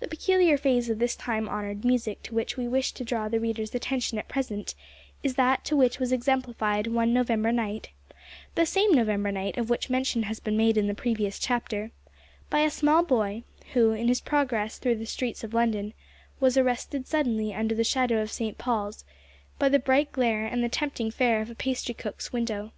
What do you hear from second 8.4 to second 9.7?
(the same November night of